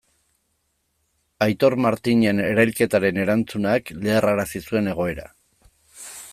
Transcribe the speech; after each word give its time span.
Aitor 1.47 1.75
Martinen 1.87 2.41
erailketaren 2.47 3.21
erantzunak 3.27 3.95
leherrarazi 4.07 4.63
zuen 4.67 4.93
egoera. 4.97 5.31